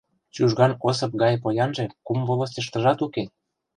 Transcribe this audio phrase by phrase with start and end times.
[0.35, 3.23] —Чужган Осып гай поянже кум волостьыштыжат уке.